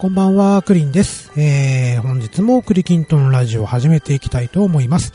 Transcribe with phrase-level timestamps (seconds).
[0.00, 1.30] こんばんは、クリンです。
[1.36, 5.12] えー、本日もクリキントンラジオを始めていきたいと思います。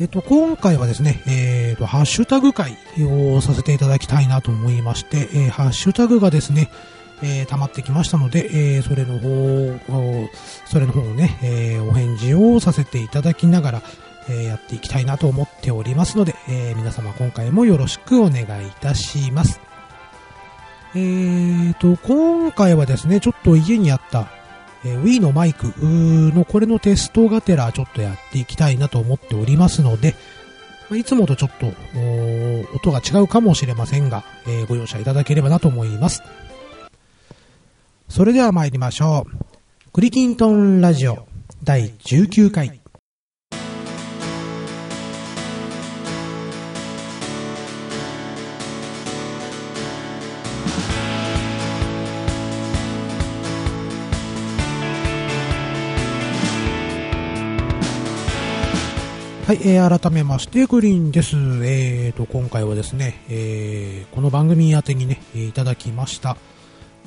[0.00, 6.68] えっと、今回はですね、えーと、ハッシュタグ会をさせていただきたいなと思いまして、えーハッシュタグがですね、
[7.22, 10.28] えー溜まってきましたので、えーそれの方を、
[10.64, 13.82] それの方をね、えーお返事をさせていただきながら、
[14.28, 19.60] えーやっていきたいなと思っておりますので、えー皆様今回もよろしくお願いいたします。
[20.98, 24.30] えーと、今回はですね、ちょっと家にあった、
[24.82, 30.14] えー Wii のマイクのこれのテストがてらちょっとやっていきたいなと思っておりますので、
[30.88, 31.66] まいつもとちょっと
[32.74, 36.22] 音が違うかもしれませんが、えーご容赦いただければなと思います。
[38.08, 39.92] それでは参りましょう。
[39.92, 41.28] クリキントンラジオ
[41.62, 42.80] 第19回。
[59.46, 61.36] はい、えー改めまして、グリーンです。
[61.36, 66.36] えーと、今回はですね、えーこの番組宛てにね、いただきました、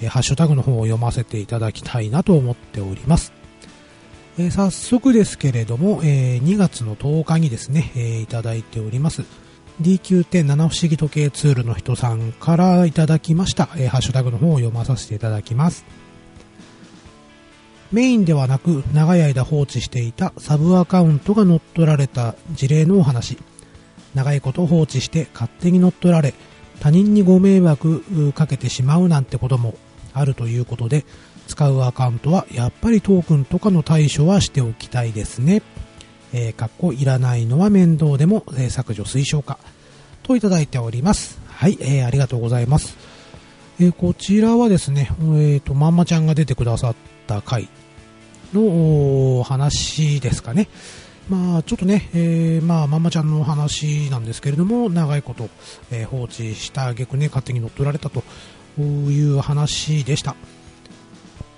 [0.01, 3.33] えーハッシュタグの方を読ませていただきたいなと思っております。
[4.37, 9.25] えー早速ですけれども、えー2月の10日にですね、えーいただいております。
[9.81, 15.83] DQ10 七不思議時計ツールの人さんからいただきました、えーハッシュタグの方を読まさせていただきます。
[17.91, 23.37] メインではなく長い間放置していたサブアカウントが乗っ取られた事例のお話
[24.13, 26.33] 長いこと放置して勝手に乗っ取られ
[26.79, 29.75] 他人にご迷惑かけてしまうなんてことも
[30.13, 31.05] あるということで
[31.47, 35.63] 使うアカウントはやっぱりトークンとかの対処はしておきたいですね。
[36.31, 39.57] えー、かっこいらないのは面倒でも、えー削除推奨か
[40.21, 41.39] といただいております。
[41.47, 42.95] はい、えーありがとうございます。
[43.79, 47.67] えーこちらはですね、えっ、と、まんまちゃんが出てくださった回
[48.53, 50.67] の話ですかね。
[51.29, 55.49] まあ、ちょっとね、えーまあ、まんまちゃんの話なんですけれども、長いこと、
[55.91, 58.23] えー放置した挙句ね、勝手に乗っ取られたと
[58.79, 60.35] いう話でした。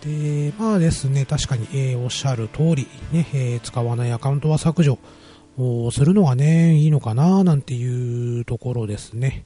[0.03, 4.99] で、まあですね、確かに、えーおっしゃる通り、ね、え使わないアカウントは削除
[5.57, 9.45] をするのがね、いいのかな、なんていうところですね。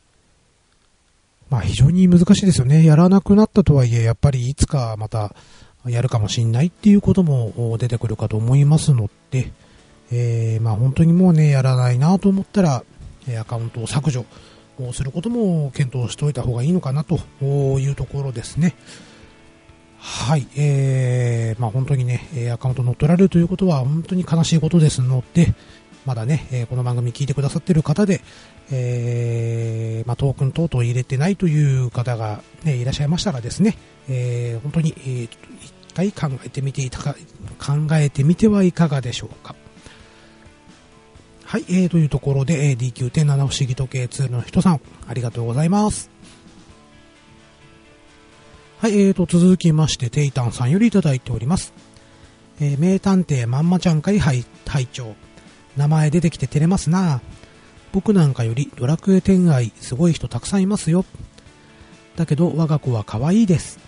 [1.50, 2.84] まあ非常に難しいですよね。
[2.84, 5.36] やらなくなったとはいえ、やっぱりいつかまた
[5.88, 9.52] やるかもしんないっていうことも出てくるかと思いますので、
[10.12, 12.84] えーまあ本当にもうね、やらないなと思ったら、
[13.40, 14.26] アカウントを削除
[14.80, 18.76] をすることも検討しておいた方がいいのかなというところですね。
[19.98, 25.54] はい、えー、まあ本当にね、アカウント乗っ取られるということは本当に悲しいことですので、
[26.06, 28.22] まだね、えこの番組聞いてくださってる方で、
[28.72, 33.76] えーまあ、トークン等々入れてないという方が、ね、いらっしゃいましたらですね、
[34.08, 35.30] えー本当に、えー
[35.96, 37.16] 回考えてみていたか、
[37.58, 39.56] 考えてみてはいかがでしょうか。
[41.46, 46.10] はい、えー、というところで、えー DQ.7 不思議時計ツールの人さん、ありがとうございます。
[48.80, 51.74] はい、えーと、続きまして、テイタンさんよりいただいております。
[52.60, 55.16] えー名探偵まんまちゃん会拝拝聴
[55.78, 57.22] 名前出てきて照れますな
[57.92, 61.06] 僕なんかよりドラクエ10愛すごい人たくさんいますよ。
[62.16, 63.85] だけど我が子は可愛いです。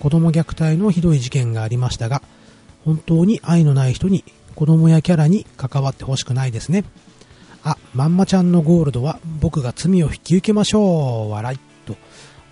[0.00, 2.22] 子供虐待のひどい事件がありましたが、
[2.84, 6.84] 本当に愛のない人に子供やキャラに関わってほしくないですね。
[7.64, 11.30] あ、まんまちゃんのゴールドは僕が罪を引き受けましょう。
[11.30, 11.58] 笑い。
[11.84, 11.98] と、こ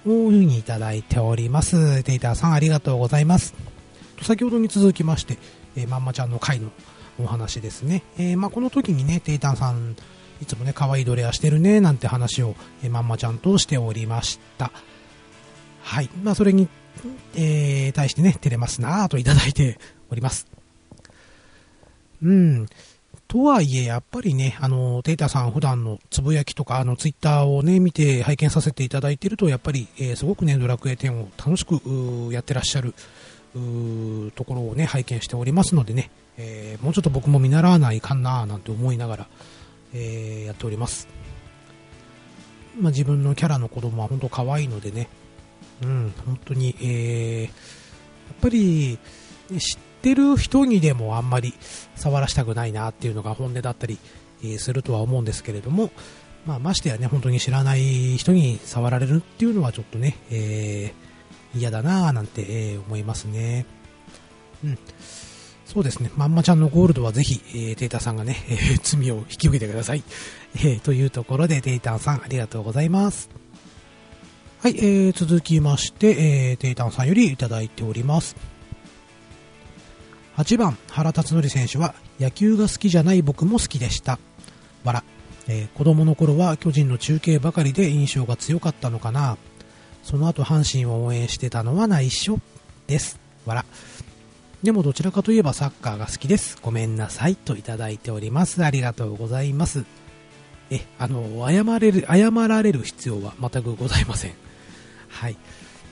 [0.06, 2.02] ういうふうにいただいております。
[2.02, 3.54] テイターさんありがとうございます。
[4.22, 5.38] 先ほどに続きまして、
[5.76, 6.70] えまんまちゃんの回の
[7.18, 8.02] お話ですね。
[8.18, 9.96] えーまあ、この時にね、テイタンさん、
[10.42, 14.70] いつもね、可愛いドレアしてるね、なんて話を、えまんまちゃんとしておりました。
[15.82, 16.10] はい。
[16.22, 16.68] まあ、それに、
[17.34, 19.78] えー対してね、照れますなぁといただいて
[20.10, 20.46] おります。
[22.22, 22.66] うん。
[23.28, 31.80] とはいえ、やっぱりね、あの、テイタさん普段のつぶやきとか、あの、ツイッターをね、見て拝見させていただいていると、やっぱり、えーすごくね、ドラクエ10を楽しく
[32.32, 32.94] やってらっしゃる、
[34.34, 39.26] ところをね、拝見しておりますのでね、えーもうちょっと僕も見習わないかなぁなんて思いながら、
[39.92, 41.08] えーやっております。
[42.78, 45.08] まあ、自分のキャラの子供は本当可愛いのでね、
[45.82, 47.76] うん、本当に、えー
[48.26, 48.99] やっぱり、
[49.58, 51.55] 知ってる人にでもあんまり
[51.94, 53.99] 触らしたくないなっていうのが本音だったり、
[54.44, 55.90] えするとは思うんですけれども、
[56.44, 61.06] まあ、ましてやね、本当に知らない人に触られるっていうのはちょっとね、えー
[61.55, 63.64] 嫌だなぁなんて、え思いますね。
[64.62, 64.78] うん。
[65.64, 66.11] そうですね。
[66.14, 70.02] まんまちゃんのゴールドはぜひ、えー、テイタさんがね、えー罪を引き受けてください。
[70.56, 73.45] えーというところで、テイタさんありがとうございます。
[74.62, 78.37] はい、えー、続きまして、えー、テイタンさんよりいただいております。
[80.37, 84.19] 8番、原辰徳選手は、野球が好きじゃない僕も好きでした。
[84.82, 85.05] わら。
[85.49, 89.37] えー、子供の頃は巨人の中継ばかりで印象が強かったのかな。
[90.03, 92.41] その後阪神を応援してたのは内緒
[92.87, 93.20] です。
[93.44, 93.64] わら。
[94.62, 96.59] でもどちらかといえばサッカーが好きです。
[96.62, 97.37] ごめんなさい。
[97.37, 98.64] といただいております。
[98.64, 99.85] ありがとうございます。
[100.70, 104.45] え、あの、謝れる、謝られる必要は全くございません。
[105.16, 105.36] はい。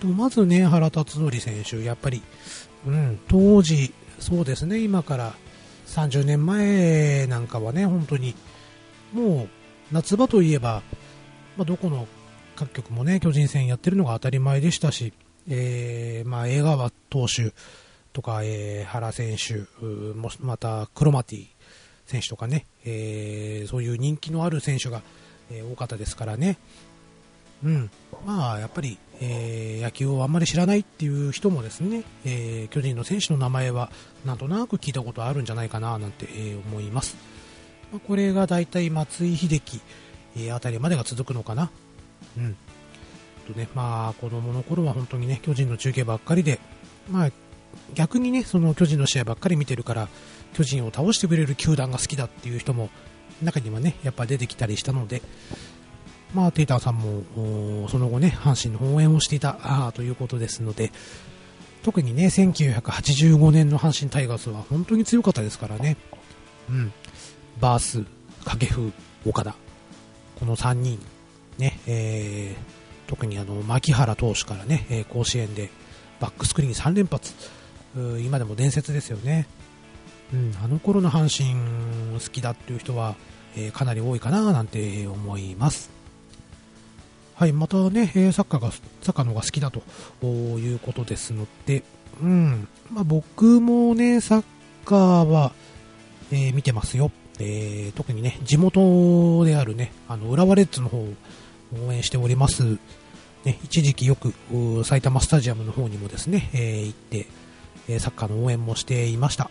[0.00, 2.22] と、まずね、原辰徳選手、やっぱり、
[2.86, 5.34] うん、当時、そうですね、今から
[5.86, 8.34] 30年前なんかはね、本当に、
[9.12, 9.48] もう、
[9.92, 10.82] 夏場といえば、
[11.56, 12.06] まあ、どこの
[12.54, 15.14] 各局もね、巨人戦やってるのが当たり前でしたし、
[15.48, 17.54] えー、まあ、江川投手
[18.12, 19.54] とか、えー、原選手、
[19.84, 21.46] もまた、クロマティ
[22.06, 25.00] 選手とかね、えー、そういう人気のある選手が、
[25.50, 26.58] えー、多かったですからね、
[27.64, 27.90] うん、
[28.26, 33.90] まあやっぱり、えー、野球をあんまり知らないっていう人もですね、えー、巨人の選手の名前は
[34.24, 37.16] なんとなく聞いたことあるんじゃないかななんて、え、思います、
[37.90, 39.80] まあ、これが大体松井秀喜、
[40.36, 41.70] えー、あたりまでが続くのかな、
[42.36, 42.56] うん。
[43.46, 46.58] とねまあ、子供の頃は本当にね巨人の中継ばっかりで、
[47.10, 47.30] まあ、
[47.94, 50.08] 逆にねその巨人の試合ばっかり見てるから
[50.54, 52.88] 巨人を倒してくれる球団が好きだっていう人も
[53.42, 55.20] 中にはねやっぱ出てきたりしたので、
[56.34, 60.90] まあ、テイターさんもその後ね、阪神の応援をしていたということですので、
[61.84, 65.96] 特にね、1985年の阪神タイガースは本当に強かったですからね。
[66.68, 66.92] うん。
[67.60, 68.04] バース、
[68.44, 68.92] 掛布、
[69.26, 69.54] 岡田。
[70.40, 70.98] この3人、
[71.58, 75.70] ね、えー、特にあの、牧原投手からね、え、甲子園で
[76.20, 77.32] バックスクリーン3連発。
[78.20, 79.46] 今でも伝説ですよね。
[80.32, 83.14] うん、あの頃の阪神好きだっていう人は、
[83.56, 85.93] えー、かなり多いかななんて思います。
[87.36, 88.78] はい、またね、サッカーが、サ
[89.10, 89.82] ッカーの方が好きだと
[90.26, 91.82] いうことですので、
[92.22, 94.44] うん、まあ、僕もね、サッ
[94.84, 95.52] カーは、
[96.30, 97.10] えー、見てますよ。
[97.40, 101.08] えー、特にね、地元であるね、あの、浦和レッズの方を
[101.88, 102.78] 応援しております。
[103.44, 104.32] ね、一時期よく、
[104.84, 107.26] 埼玉スタジアムの方にもですね、えー、行って、
[107.88, 109.50] えサッカーの応援もしていました。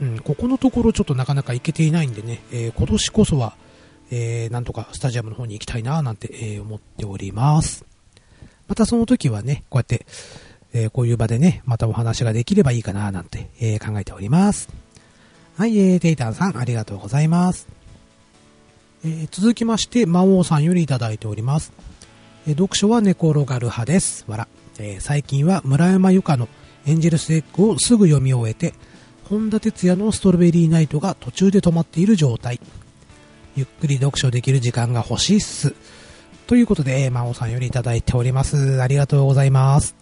[0.00, 3.56] うん、ここのところちょっとなかなか行けていないんでね、え今年こそは、
[4.10, 7.84] えー、なんとかスタジアムの方に行きたいななんて、え、思っております。
[8.66, 10.06] またその時はね、こうやって、
[10.72, 14.68] え、こういう場でね、またお話ができればいいかななんて、え、考えております。
[15.56, 17.66] はい、えー、テイタンさんありがとうございます。
[19.04, 21.72] えー、続きまして、魔王さんよりいただいております。
[22.46, 24.24] えー、読書は寝転がる派です。
[24.28, 24.48] わら。
[24.78, 26.48] えー、最近は村山由佳の
[26.86, 28.74] エンジェルスエッグをすぐ読み終えて、
[29.28, 32.60] 本田哲也のストロベリーナイトが途中で止まっている状態。
[33.56, 35.74] ゆっくり読書できる時間が欲しいっす。
[36.46, 38.80] ということで、魔王さんよりいただいております。
[38.80, 39.94] ありがとうございます。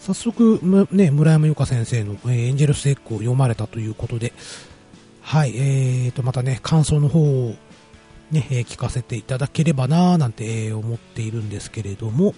[0.00, 4.32] 早速、ね、村山由佳先生の、えー、エンジェルスエッグを読まれたということで、
[5.20, 7.54] はい、えーと、またね、感想の方を
[8.30, 12.34] ね、聞かせていただければなぁなんて、思っているんですけれども、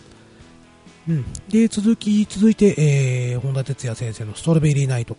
[1.08, 1.24] うん。
[1.48, 2.74] で、続き、続いて、
[3.32, 5.16] えー、本田哲也先生のストロベリーナイト。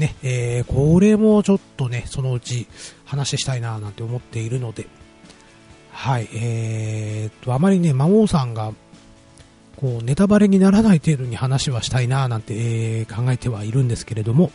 [0.00, 2.66] ね、えー、これもちょっとね、そのうち
[3.04, 4.88] 話したいななんて思っているので、
[5.92, 8.72] はい、えーと、あまりね、魔王さんが、
[9.76, 14.50] こう、ネタバレにならない程度に話はしたいななんて、えー、考えてはいるんですけれども、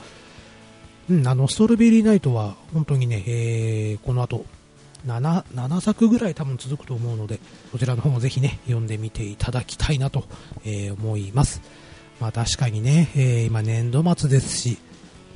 [1.09, 4.45] うん、あの、ストロベリーナイトは、本当にね、えー、この後、
[5.05, 7.39] 7, 7作ぐらい多分続くと思うので、
[7.71, 10.23] こちらの方もぜひね、読んでみていただきたいなと、
[10.63, 11.61] えー、思います。
[12.19, 14.77] まあ確かにね、えー、今年度末ですし、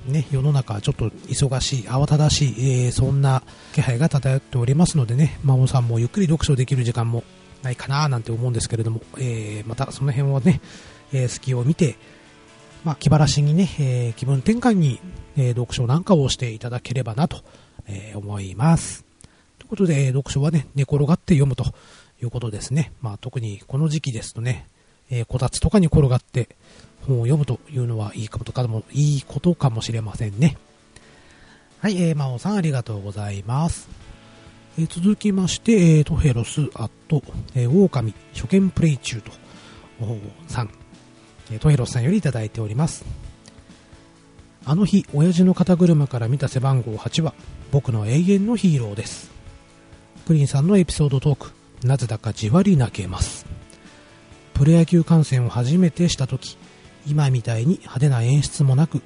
[0.05, 7.23] ね、世の中ちょっと忙しい、慌ただしい、えー、そんな気配が漂っておりますのでね、真央さんもゆっくり読書できる時間も
[7.61, 10.61] ないかななんて思うんですけれども、えー、またその辺はね、
[11.13, 11.97] えー、隙を見て、
[12.83, 14.99] まあ、気晴らしにね、えー、気分転換に、
[15.37, 17.43] えー、読書なんかをしていただければなと、
[17.87, 19.03] えー、思います。
[19.57, 21.65] ということで、読書はね、寝転がって読むと
[22.21, 22.93] いうことですね。
[23.01, 24.67] まあ、特にこの時期ですとね、
[25.09, 26.49] えー、こたつとかに転がって、
[27.09, 30.57] 本を読むというのはいいことかも、いいことかもしれませんね。
[31.79, 33.89] はい、えー、まおさんありがとうございます。
[34.77, 37.23] えー、続きまして、えー、トヘロス、アット、
[37.55, 39.31] えー、狼、初見プレイ中と、
[40.47, 40.69] さん、
[41.51, 43.03] えー、トヘロスさんよりいただいております。
[44.65, 47.33] あの日、親父の肩車から見た背番号8は、
[47.71, 49.31] 僕の永遠のヒーローです。
[50.25, 51.51] プリンさんのエピソードトーク、
[51.83, 53.47] なぜだかじわり泣けます。
[54.53, 56.57] プロ野球観戦を初めてした時、
[57.07, 59.01] 今みたいに派手な演出もなく、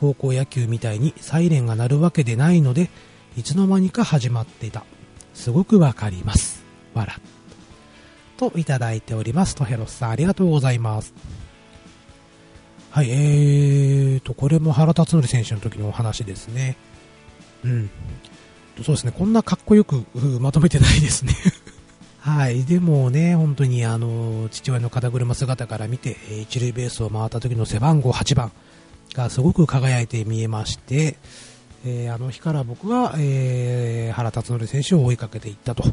[0.00, 2.90] 高校野球みたいにサイレンが鳴るわけでないので、
[3.36, 4.84] いつの間にか始まっていた。
[5.34, 6.64] すごくわかります。
[6.94, 7.20] わら。
[8.36, 9.54] といただいております。
[9.54, 11.14] トヘロスさん、ありがとうございます。
[12.90, 16.76] はい、えーと、これも原辰徳選手の時のお話ですね。
[17.64, 17.90] うん。
[18.82, 20.04] そうですね、こんなかっこよく
[20.40, 21.32] まとめてないですね
[22.26, 28.50] はい、でもね、本当にあの、父親の肩車姿から見て、一塁ベースを回った時の背番号8番
[29.14, 31.18] がすごく輝いて見えまして、
[31.84, 35.84] えー、あの日から僕は、えー、原辰徳選手を追いかけていったと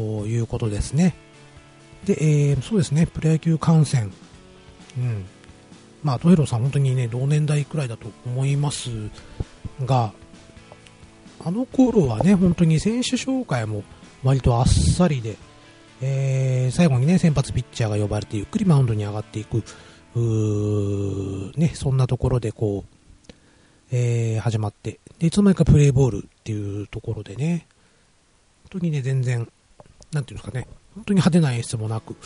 [0.00, 1.16] いうことですね。
[2.04, 4.12] で、えー、そうですね、プロ野球観戦。
[4.96, 5.24] うん。
[6.04, 8.90] まあ、トヘロさん本当にね、同年代くらいだと思います
[9.84, 10.12] が、
[11.44, 13.82] あの頃はね、本当に選手紹介も
[14.22, 15.36] 割とあっさりで、
[16.00, 19.62] えー、最後にね、先発ピッチャーが呼ばれてゆっくりマウンドに上がっていく、
[21.56, 23.34] ね、そんなところでこう、
[23.92, 27.66] えー、始まって、で、いつの間にかプレーボールっていうところでね、
[28.70, 29.48] 本当にね、全然、
[30.12, 32.16] なんていうんですかね、本当に派手な演出もなく、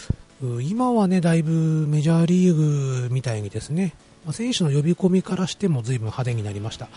[0.62, 6.88] 今はね、だいぶメジャーリーグみたいにですね、ま、選手の呼び込みからしても随分派手になりました。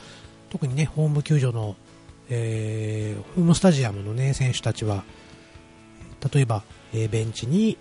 [0.50, 1.76] 特にね、ホーム球場の
[2.30, 5.04] えー、ホームスタジアムの、ね、選手たちは
[6.34, 6.64] 例えば、
[6.94, 7.78] えー、ベンチに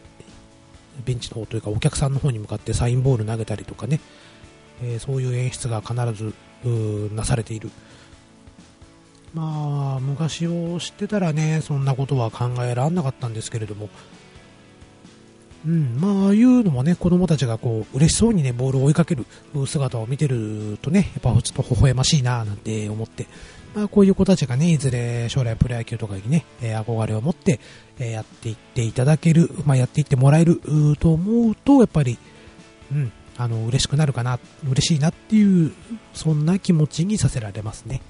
[1.04, 4.00] ベンチの方というかお客さんの方に向かってサインボール投げたりとかね、
[4.82, 6.34] えー、そういう演出が必ず
[7.14, 7.70] なされている。
[9.34, 13.88] まあ昔を知ってたらねそんなことは考えられなかったんですけれども。
[15.64, 19.24] うん、まあ、あいうのもね、子供たちがこう、嬉しそうにね、ボールを追いかける
[19.66, 23.28] 姿を見てるとね、やっぱちょっと微笑ましいな、なんて思って、
[23.74, 27.58] まあ、こういう子たちがね、いずれ将来プロ野球とかにね、えー、憧れを持って、
[27.98, 30.60] えー、やっていっていただける、まあ、やっていってもらえる
[30.98, 32.18] と思うと、やっぱり、
[32.92, 34.38] うん、あの、嬉しくなるかな、
[34.68, 35.72] 嬉しいなっていう、
[36.12, 38.02] そんな気持ちにさせられますね。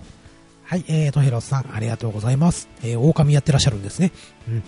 [0.65, 2.69] はい、えー、とヘロさん、ありがとうございます。
[2.83, 4.11] えー、狼やってらっしゃるんですね。
[4.49, 4.63] うん。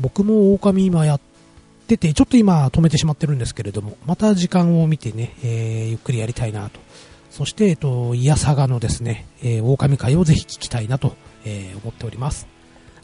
[0.00, 1.20] 僕も狼今やっ
[1.86, 6.80] てて、ちょっと今止めてしまってるんですけれども、また時間を見てね、えー、ゆっくりやりたいなと
[7.32, 12.46] そして、えっと、イヤサガのですね、えー、狼会をぜひ聞きたいなと、えー、思っております。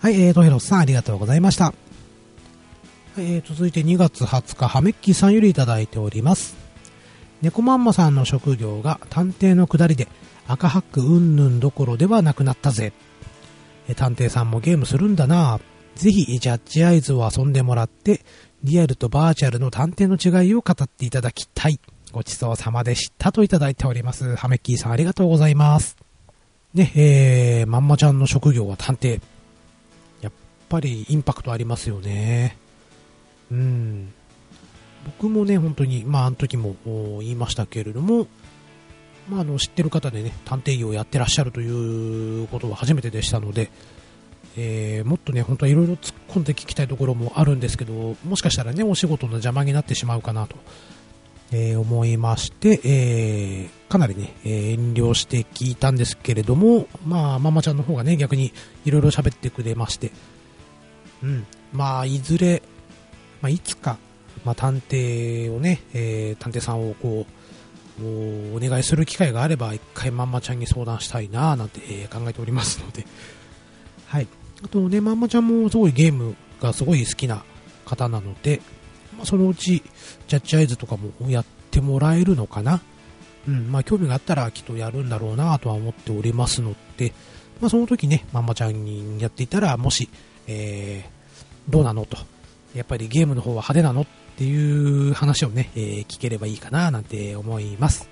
[0.01, 1.65] はい、えー、と、ヘロスさんありがとうございました。
[1.65, 1.75] はい、
[3.17, 6.57] えー、続いて2月20日、ハメッキーさんよりいただいております。
[7.41, 10.09] 猫まんまさんの職業が探偵のくだりで
[10.47, 12.93] 赤ハックうんぬんどころではなくなったぜ。
[13.89, 15.59] え探偵さんもゲームするんだな
[15.95, 18.21] ぜひジャッジアイズを遊んでもらって
[18.63, 21.81] リアルとバーチャルの探偵の違いを語っていただきたい。
[22.13, 24.37] ごちそうさまでしたといただいております。
[24.37, 25.97] ハメッキーさんありがとうございます。
[26.75, 29.21] ね、えー、まんまちゃんの職業は探偵。
[30.21, 30.33] やっ
[30.69, 32.57] ぱりインパクトありますよね。
[33.51, 34.13] うん。
[35.05, 36.77] 僕もね、本当に、まあ、あの時も
[37.21, 38.27] 言いましたけれども、
[39.29, 43.71] まあ、あの、知ってる方でね、探偵業をやってらっしゃるということは初めてでしたので、
[44.57, 50.57] えー、もっとね、本当はいろいろ突っ込んで聞きたいところもあるんですけど、もしかしたらね、お仕事の邪魔になってしまうかなと
[51.51, 58.53] えー、思いまして、えー、かなりね、えー、遠慮して聞いたんですけれども、まあ、ママちゃんの方がね、逆に
[58.85, 60.13] いろいろ喋ってくれまして、
[61.23, 62.63] うん、まあ、いずれ、
[63.41, 63.99] まあ、いつか、
[64.45, 73.07] まあ、探偵をね、え、探偵さんをこう、お願いする機会があれば、一回ママちゃんに相談したいななんて、え、考えておりますので、
[74.07, 74.29] はい。
[74.65, 77.45] あとね、ママちゃんもすごいゲームがすごい好きな
[77.85, 78.61] 方なので、
[79.19, 79.83] ま、そのうち、
[80.29, 82.81] ジャッジアイズとかもやってもらえるのかな？
[83.47, 87.13] うん、まあ、興味があったらきっとやるんだろうなとは思っておりますので、
[87.61, 90.09] まあ、その時ね、まんまちゃんにやっていたら、もし、
[90.47, 92.17] えー、どうなのと、
[92.75, 94.07] やっぱりゲームの方は派手なのっ
[94.37, 98.09] ていう話をね、えー、聞ければいいかななんて思います。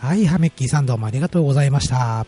[0.00, 1.96] はい、ハメッキーさんどうもありがとうございました。
[1.96, 2.26] は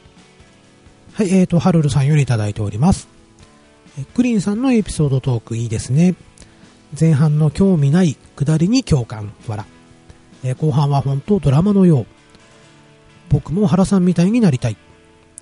[1.24, 3.08] い、えーと、ハルルさんよりいただいております。
[3.98, 6.14] えクリンさんのエピソードトークいいですね。
[6.98, 9.66] 前半の興味ない下りに共感、笑。
[10.44, 12.06] えー、後半は本当ドラマのよう。
[13.28, 14.72] 僕も原さんみたいになりたい。
[14.72, 14.76] っ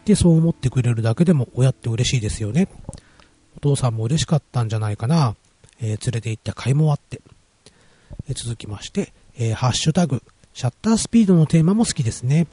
[0.04, 2.68] てそう思ってくれるだけでも親って嬉しいですよね。
[3.56, 5.34] お父さんも嬉しかったんじゃないかな。
[5.80, 7.20] えー、連れて行った甲斐もあって。
[8.28, 10.22] えー、続きまして、えー、ハッシュタグ、
[10.54, 12.46] シャッタースピードのテーマも好きですね。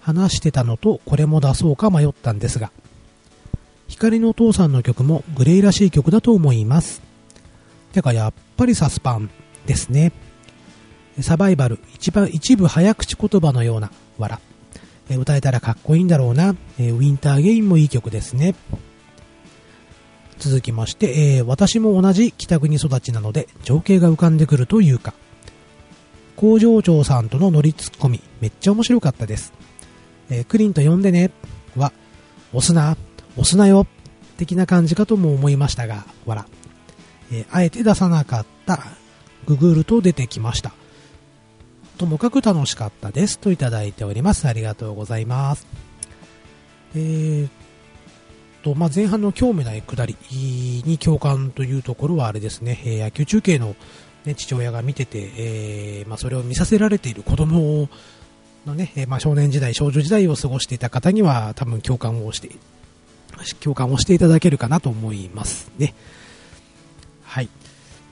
[0.00, 2.72] 話してたのとこれも出そうか迷ったんですが、
[3.88, 7.09] 光のお父さんの曲もグレイらしい曲だと思います。
[7.92, 9.30] てかやっぱりサスパン
[9.66, 10.12] ですね。
[11.20, 14.38] サバイバル、一番、一部早口言葉のような、笑。
[15.10, 16.54] え歌えたらかっこいいんだろうな。
[16.78, 18.54] えウィンターゲインもいい曲ですね。
[20.38, 25.12] 続きまして、えー、私も同じ北国育ちなので、情景が浮かんでくるというか、
[26.36, 29.52] 工場長さんとの乗りツッコミ、めっちゃ面白かったです。
[30.30, 31.30] えー、クリンと呼んでね、
[31.76, 31.92] は、
[32.52, 32.96] 押すな、
[33.36, 33.86] 押すなよ、
[34.38, 36.44] 的な感じかとも思いましたが、笑。
[37.30, 38.80] えー、あえて出さなかった
[39.46, 40.72] ググると出てきました。
[41.98, 44.48] ともかく楽しかったですといただいております。
[44.48, 45.66] ありがとうございます。
[46.94, 47.48] えー、
[48.62, 53.76] と、まあ、前半の興味ないくだりに共感というところはあれですね、えー、野球中継の、
[54.24, 57.88] ね、父親が見てて、えー、まあ、それを見させられている子供
[58.66, 62.50] のね、えー、まあ、少年時代、少女時代を過ごしていた方には多分共感をして、
[63.60, 65.94] 共感をしていただけるかなと思いますね。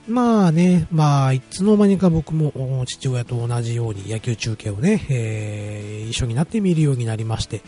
[0.09, 7.61] まあね、まあ、いつの間にか僕も父親と同じように野球中継をね、えー、一緒になって見るようになりまして、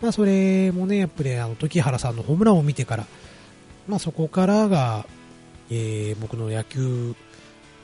[0.00, 3.06] まあ、それもね、やっぱりあの時原さんのホームランを見てから、
[3.86, 5.06] まあ、そこからが、
[5.70, 7.14] えー、僕の野球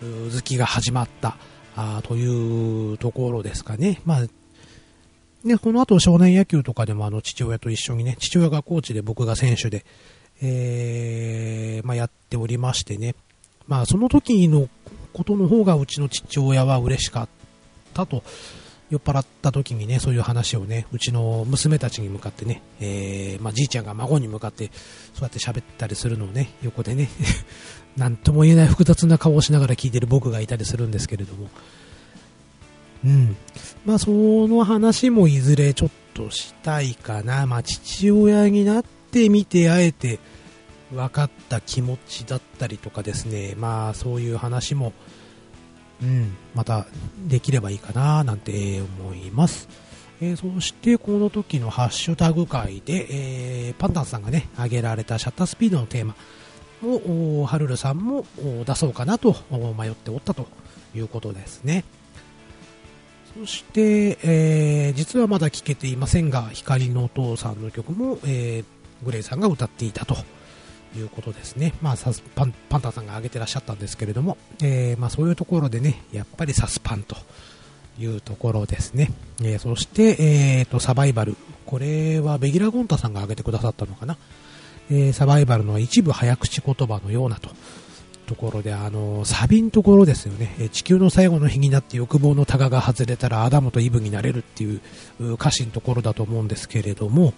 [0.01, 1.37] 好きが始まった
[1.77, 4.01] あというところですかね。
[4.05, 4.27] まあ
[5.45, 9.85] ね、この後少年野球とかでもあの父親と一緒にね、父親がコーチで僕が選手で、
[10.41, 13.15] えー、まあ、やっておりましてね、
[13.73, 14.69] まあその時の
[15.15, 17.29] ことの方がうちの父親は嬉しかっ
[17.95, 18.23] たと
[18.91, 24.71] 酔っ払った時にね、そういう話をね、うちの娘たちに向かってね、えー、まあ、じいちゃんが孫に向かって、
[25.15, 27.09] そうやって喋ったりするのをね、横でね、
[27.97, 31.49] なんとも言えない複雑な顔をしながら聞いてる僕がいたりするんですけれども、
[33.07, 33.37] うん。
[33.87, 37.47] まあ、その話もいずれちょっとしたいかな。
[37.47, 40.21] まあ、父親になってみて、あえて
[40.93, 44.93] 分かった気持ちだったりとかですね、まあ、そういう話も、
[46.03, 46.87] うん、また
[47.27, 49.69] できればいいかななんて思います。
[50.21, 56.15] えー、そしてこの時のハッシュタグ会で、えー、パンタンさんがね、挙げられたシャッタースピードのテーマ
[56.85, 58.25] を、ハルルさんも
[58.65, 59.35] 出そうかなと
[59.79, 60.47] 迷っておったと
[60.95, 61.85] いうことですね。
[63.41, 70.17] そして、えー、実はまだ聴けていませんが、光のお父さんの曲も、えー、グレイさんが歌っていたと
[70.97, 71.75] いうことですね。
[71.81, 77.17] まあ、サスパン、パンタさんが挙げてらっしゃったんですけれども、えー、まあ、そういうところでね、やっぱりサスパンと
[77.99, 79.11] いうところですね。
[79.41, 81.37] えー、そして、えー、と、サバイバル。
[81.67, 84.17] これはベギラ・ゴンタさんが挙げてくださったのかな？
[84.91, 87.51] え、サバイバルの一部早口言葉のようなと。
[88.25, 90.55] ところで、あの、サビのところですよね。
[90.59, 94.81] え地球の最後の日になって欲望のタガが外れたらアダムとイブになれるっていう
[95.19, 97.35] 歌詞のところだと思うんですけれども、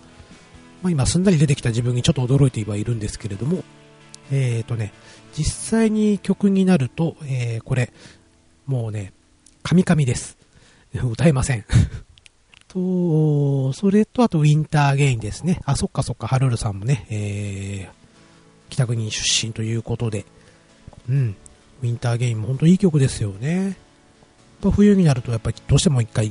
[0.85, 3.65] まあ、今すんなり出てきた自分にちょっと驚いてはいるんですけれども、
[4.31, 4.93] えーとね、
[5.33, 7.91] 実際に曲になると、えー、これ、
[8.67, 9.15] もうね、
[9.63, 10.37] カミカミです。
[10.93, 11.65] 歌えません。
[12.69, 15.59] と、それとあとウィンターゲインですね。
[15.65, 17.93] あ、そっかそっか、ハルルさんもね、えー、
[18.69, 20.27] 北国出身ということで、
[21.09, 21.35] うん、
[21.83, 23.79] ウィンターゲインも本当いい曲ですよね。
[24.61, 26.31] 冬になるとやっぱりどうしても一回、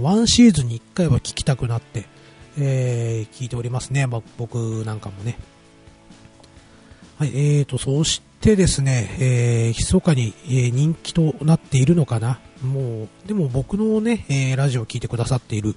[0.00, 2.13] ワンシーズンに一回は聴きたくなって、
[2.58, 5.36] えー、聞いておりますね、ま僕なんかもね。
[7.18, 12.40] はい、えーと、そしてですね、えー、密かに、え、人気となっているのかな。
[12.62, 15.76] もう、でも僕のね、え、ラジオを聞いてくださっている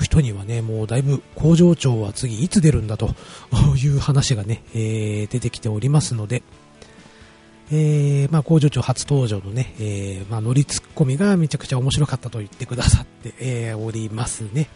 [0.00, 3.14] 人にはね、もうだいぶ工場長は次いつ出るんだと
[3.76, 6.42] いう話がね、え、出てきておりますので、
[7.70, 14.68] えー、まあ、工場長初登場のね、えー、まあ、乗りツッコミがめちゃくちゃ面白かったと言ってくださって、えー、おりますね。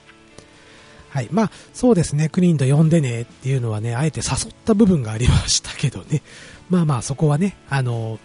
[1.13, 1.29] はい。
[1.31, 2.31] まあ、そうですね。
[2.31, 6.23] クリンと呼んでねっていうのはね、あえて誘った部分がありましたけどね。
[6.71, 8.19] まあまあ、そこはね、あの、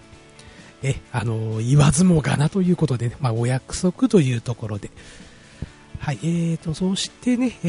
[0.83, 4.89] え、あの、言わずもがなということでね、まあ、お約束というところで。
[5.99, 6.19] はい。
[6.23, 7.67] えーと、そしてね、え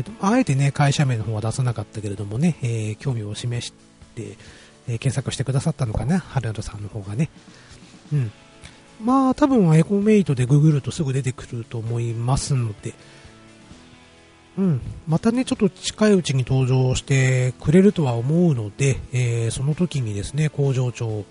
[0.00, 3.72] ーと、あえてね、会社名の方は出さなかったけれどもね、えー、興味を示し
[4.14, 4.36] て、
[4.86, 7.30] えー、検索してくださったのかな、春ルさんの方がね。
[8.12, 8.30] うん。
[9.02, 12.94] まあ、多分エコメイトでググるとすぐ出てくると思いますので、
[14.60, 21.24] うん、またね、ちょっと近いうちに登場してくれるとは思うので、えー、その時にですね、工場長を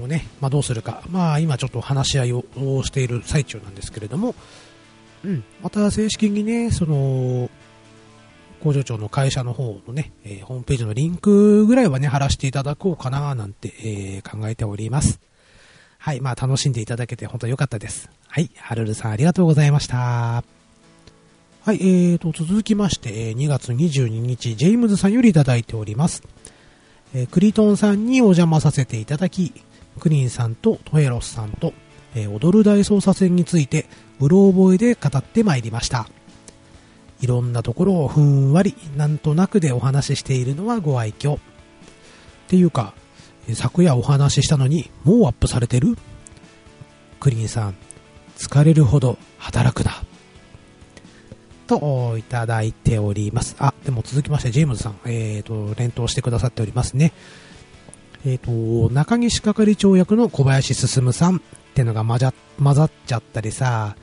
[0.00, 2.42] ね、まあ、どうするか、まあ、今ちょっと話し合いを
[2.82, 4.34] している最中なんですけれども、
[5.24, 7.48] うん、また正式にね、その、
[8.64, 15.20] 工場長の会社の方のね、えー、ホームページのリンクぐらいはね、貼らせていただこうかな、なんて、えー、考えております。
[15.98, 18.10] はい、まあ楽しんでいただけて本当良かったです。
[18.28, 20.63] はい、はるるさんありがとうございました。
[21.64, 26.22] はい、えーと、続きまして、2月22日、ジェームズさんよりいただいております。
[27.14, 29.54] えー、クリトンさんにお邪魔させていただき、
[29.98, 31.72] クリーンさんとトエロスさんと、
[32.14, 33.86] えー、踊る大捜査線について、
[34.20, 36.06] うろ覚えで語ってまいりました。
[37.22, 41.36] いろんなところをふんわり、なんとなくでお話ししているのはご愛嬌。
[41.36, 41.38] っ
[42.48, 42.92] ていうか、
[43.54, 45.96] 昨夜お話ししたのに、もうアップされてる？
[47.20, 47.74] クリーンさん、
[48.36, 49.92] 疲れるほど働くな。
[51.66, 53.56] といただいております。
[53.58, 57.12] あ、でも続きまして、ジェームズさん、えーと、連投してくださっておりますね。
[58.26, 58.50] えっ、と、
[58.90, 61.40] 中西係長役の小林進さんっ
[61.74, 63.96] てのが混ざ混ざっちゃったりさ、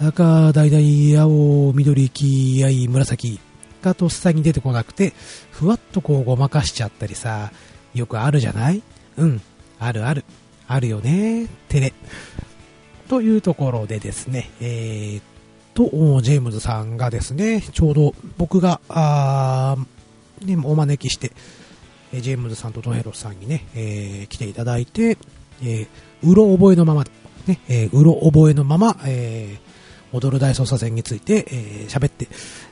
[0.00, 3.40] 赤、橙、青、緑、黄、藍、紫
[3.82, 5.12] がとっさに出てこなくて、
[5.50, 7.52] ふわっとこうごまかしちゃったりさ、
[7.94, 8.82] よくあるじゃない？
[9.16, 9.40] うん、
[9.78, 10.24] あるある。
[10.68, 11.92] あるよね、テレ。
[13.08, 15.22] というところでですね、えー、
[15.78, 19.76] と、ジェームズさんがですね、ちょうど僕が、あ
[20.44, 21.30] ね、お招きして、
[22.12, 25.18] ジェームズさんとトヘロスさんにね、えー、来ていただいて、
[25.62, 25.88] えー、
[26.24, 27.04] うろ覚えのまま、
[27.46, 32.28] ね、えー、うろ覚えのまま、えー、踊る大捜査線について、えー、喋って、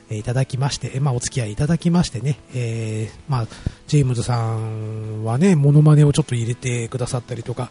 [0.09, 3.47] いただきまして、まあ、お付き合いいただきましてね、えー、まあ、
[3.87, 7.69] ジェームズさんはね、モノマネをちょっと入れてくださったりとか、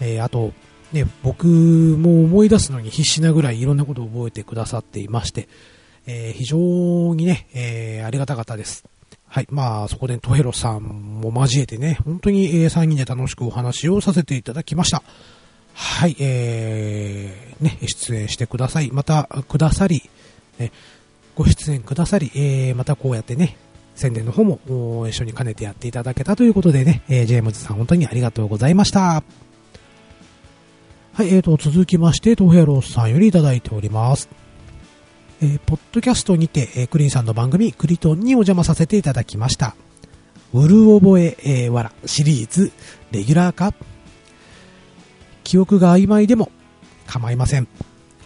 [0.00, 0.52] えー、あと、
[0.92, 5.48] ね、僕も思い出すのに必死なぐらいいろんなことを覚えてくださっていまして、
[6.06, 8.84] えー、非常にね、えー、ありがたかったです。
[9.26, 9.48] はい。
[9.50, 10.82] まあ、そこでトヘロさん
[11.20, 15.02] も交えてね、本当に、えー、3人で楽しくお話をさせていただきました。
[15.74, 18.90] はい、えー、ね、出演してください。
[18.92, 20.10] また、くださり、
[20.58, 20.70] ね、
[21.34, 23.56] ご出演くださり、えー、またこうやってね、
[23.94, 29.22] 宣伝の方も一緒に兼ねてやっていただけたということでね、えー、ジェームズさん本当にありがとうございました。
[31.14, 34.30] はい、えーと、続きまして、トヘロスさんよりいただいております。
[35.42, 39.76] えー、ポッドキャストにて、えー、クリーンさんの番組、クリトンにお邪魔させていただきました。
[40.54, 42.72] うる覚え、えー、わらシリーズ、
[43.10, 43.74] レギュラー化
[45.44, 46.50] 記憶が曖昧でも
[47.06, 47.68] 構いません。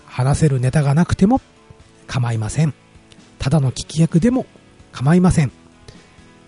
[0.05, 1.41] 話せるネタがなくても
[2.07, 2.75] 構いません。
[3.41, 4.47] ただの聞き役でも
[4.93, 5.51] 構いません。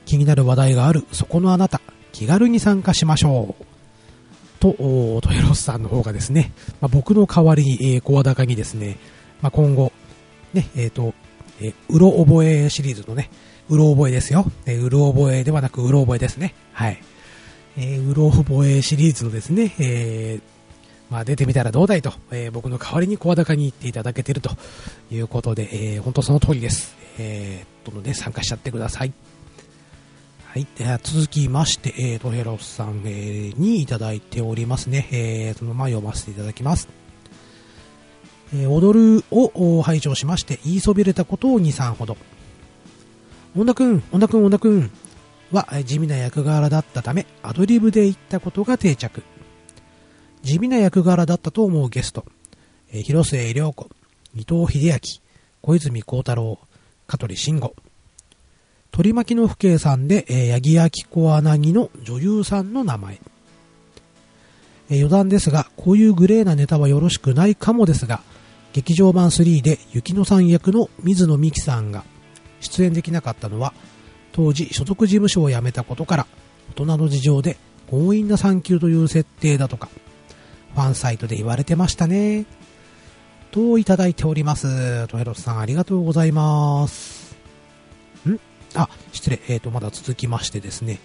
[0.06, 1.80] 気になる話題があるそこのあなた、
[2.12, 3.67] 気軽に参加しましょう。
[4.58, 8.96] と、トヘロスさんの方がですね、まあ、僕の代わりに、えー、声高にですね、
[9.40, 9.92] まあ、今後、
[10.52, 11.14] ね、えっ、ー、と、
[11.60, 13.30] えー、うろ覚えシリーズのね、
[13.68, 14.44] うろ覚えですよ。
[14.66, 16.54] えー、うろ覚えではなくうろ覚えですね。
[16.72, 16.98] はい。
[17.76, 24.50] えー、うろ覚えシリーズのですね、えー、まあ、出てみたらどうだいと、えー、僕の代わりに声高に言っていただけてると
[25.10, 26.96] いうことで、えー、本当その通りです。
[27.18, 29.12] えー、どんどんね、参加しちゃってください。
[30.50, 30.66] はい。
[30.78, 35.06] では続きまして、えー、トヘロスさん、えー、にいただいておりますね。
[35.12, 36.88] えー、そのまま読ませていただきます。
[38.54, 42.16] えー、踊るを拝聴しまして、言いそびれたことを2、3ほど。
[43.58, 44.90] 恩田くん、恩田くん、恩田くん
[45.52, 49.22] は地味な役柄だったため、アドリブで言ったことが定着。
[50.42, 52.24] 地味な役柄だったと思うゲスト。
[52.90, 53.90] えー、広末涼子、
[54.34, 54.98] 伊藤秀明、
[55.60, 56.58] 小泉孝太郎、
[57.06, 57.74] 香取慎吾。
[58.98, 63.20] 取り巻きの父兄さんで、えー、八木明子アナギの女優さんの名前。
[64.90, 68.22] えー、余談ですが、こういうグレーなネタはよろしくないかもですが、
[68.72, 72.02] 劇場版3で雪乃さん役の水野美紀さんが
[72.58, 73.72] 出演できなかったのは、
[74.32, 76.26] 当時所属事務所を辞めたことから、
[76.70, 77.56] 大人の事情で
[77.88, 79.90] 強引な産休という設定だとか、
[80.74, 82.46] ファンサイトで言われてましたね。
[83.52, 85.06] といただいております。
[85.06, 87.17] トヘロスさんありがとうございます。
[88.74, 89.40] あ、失礼。
[89.48, 90.98] えっ、ー、と、まだ続きましてですね。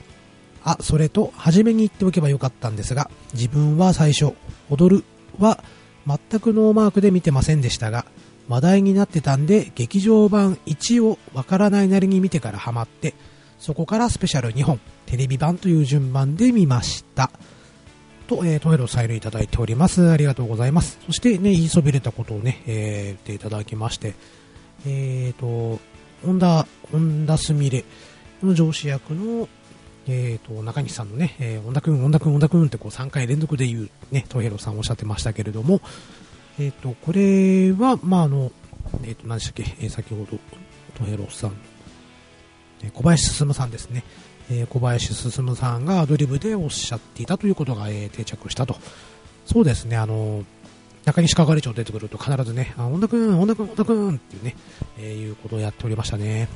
[0.64, 4.34] あ、それと、初めに言っておけばよかったんですが、自分は最初、
[4.70, 5.04] 踊る
[5.40, 5.64] は
[6.08, 8.06] 全くノーマークで見てませんでしたが、
[8.48, 13.14] 話題になってたんで、劇場版1をわからないなりに見てからハマって、
[13.60, 17.32] そこからスペシャル2本、テレビ版という順番で見ました。
[18.28, 20.10] と、えー、トヘロサイルいただいております。
[20.10, 20.98] ありがとうございます。
[21.06, 24.14] そしてね、言いそびれたことをね、えー、言っていただきまして、
[24.86, 25.80] えーと、
[26.26, 27.84] 本田、本田すみれ。
[28.46, 29.48] の上司役の、
[30.08, 35.82] えーと、中西さんのね、えー、本田くん、本田くん、本田くんってこう3回連続で言うね、トヘロさんおっしゃってましたけれども、
[36.60, 38.52] えーと、これは、まあ、あの、
[39.04, 40.40] えーと、何でしたっけ、えー、先ほど、
[40.96, 41.54] トヘロさん、
[42.84, 44.04] えー、小林進さんですね、
[44.52, 48.76] えー、小林進さんがアドリブでおっしゃっていたということが、えー、定着したと。
[49.46, 50.44] そうですね、あの、
[51.06, 54.56] 中西係長出てくると必ずね、あ、本田くん、本田くん、本田くんっていうね、
[54.98, 56.48] えー、いうことをやっておりましたね。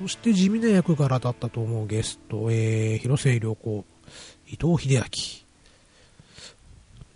[0.00, 3.84] そして地味な役柄だったと思うゲスト、えー、広末涼子、
[4.48, 5.04] 伊藤英明。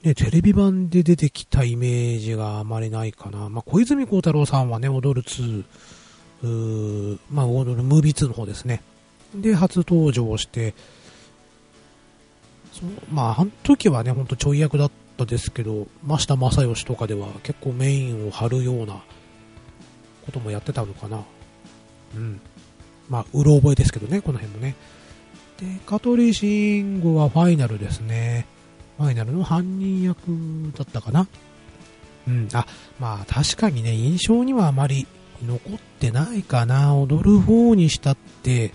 [0.04, 3.48] ね、テレビ版で出てきたイメージがあまりないかな。
[3.48, 5.64] まあ、小泉孝太郎さんはね、踊る2、
[6.44, 8.80] うーまあ、踊るムービー2の方ですね。
[9.34, 10.74] で、初登場して、
[12.72, 19.02] そまあ、あの時はね、ほんとちょい役だったですけど、増田正義とかでは結構メインを張るような
[20.26, 21.24] こともやってたのかな。
[22.14, 22.40] うん。
[23.09, 24.74] まあ、うろ覚えですけどね、この辺もね。
[25.59, 28.46] で、香取慎吾はファイナルですね。
[28.98, 30.18] ファイナルの犯人役
[30.76, 31.26] だったかな。
[32.26, 32.48] うん。
[32.52, 32.66] あ、
[32.98, 35.07] まあ確かにね、印象にはあまり
[35.44, 36.94] 残ってないかな。
[36.94, 38.72] 踊る方にしたって、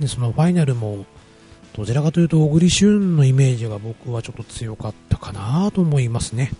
[0.00, 1.04] で、そのファイナルも
[1.78, 6.50] どちらかというと小栗旬のイメージが僕はちょっと強かったかなと思いますね。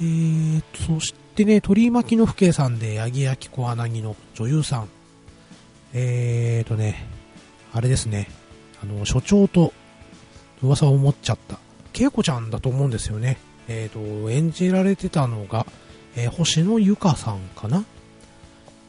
[0.00, 4.88] えーと、そしてね、鳥巻の父兄さんで、八木焼子アナギの女優さん。
[5.94, 7.08] えーとね、
[7.72, 8.28] あれですね、
[8.84, 9.72] あの、所長と
[10.62, 11.58] 噂を思っちゃった、
[11.92, 13.36] 恵子ちゃんだと思うんですよね。
[13.66, 15.66] えーと、演じられてたのが、
[16.14, 17.84] えー、星野ゆかさんかな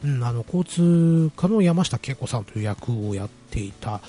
[0.04, 4.00] うん、あの、交通課の山下恵子さんという役をやっていた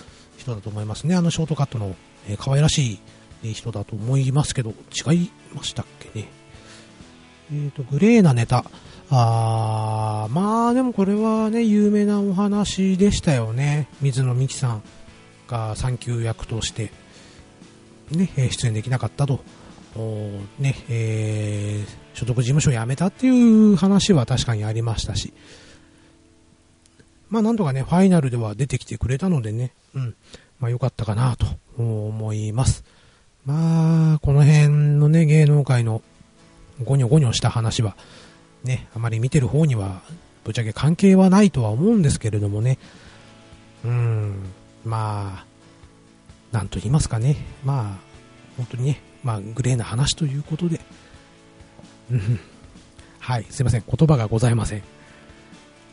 [0.50, 1.16] 人だと思いますね。
[1.16, 1.96] あの、ショートカットの、
[2.28, 3.00] えー、可愛らし
[3.44, 6.28] い人だと思いますけど、違いましたっけね。
[7.52, 8.66] えーと、グレーなネタ。
[9.12, 13.88] あー、まあでもこれはね、有名なお話でしたよね。
[14.02, 14.84] 水野美紀さん
[15.48, 16.92] が産休役として、
[18.12, 19.40] ね、出演できなかったと。
[20.60, 25.34] ね、えー、所属事務所を辞めたっていう話は確かにありましたし、
[27.30, 30.16] まあなんとかね、ファイナルでは出てきてくれたのでね、うん、
[30.60, 31.46] まあ良かったかなと
[31.78, 32.84] 思います。
[33.46, 36.02] まあ、この辺のね、芸能界の
[36.84, 37.96] ゴニョゴニョした話は、
[38.64, 40.02] ね、あまり見てる方には、
[40.44, 42.78] ぶっちゃけ関係はないとは思うんですけれどもね、
[43.84, 44.36] うん、
[44.86, 45.46] まあ、
[46.52, 47.98] なんと言いますかね、まあ、
[48.58, 50.80] 本当にね、まあ、グレーな話ということで、
[52.12, 52.40] うん、
[53.20, 54.84] はい、すいません、言葉がございません。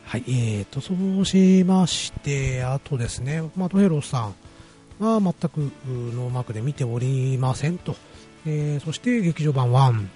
[0.07, 4.31] はい、えーと、そうしまして、あとですね、まあ、ドヘロさ
[5.01, 7.93] んは全くノーマークで見ておりませんと、
[8.45, 10.07] えー、そして劇場版1